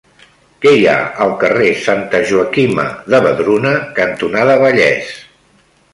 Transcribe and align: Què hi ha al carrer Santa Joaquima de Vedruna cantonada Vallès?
Què 0.63 0.71
hi 0.77 0.87
ha 0.93 0.95
al 1.25 1.33
carrer 1.43 1.67
Santa 1.83 2.23
Joaquima 2.31 2.85
de 3.15 3.19
Vedruna 3.27 3.75
cantonada 4.01 4.57
Vallès? 4.65 5.17